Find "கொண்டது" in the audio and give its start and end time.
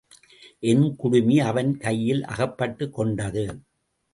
2.93-3.45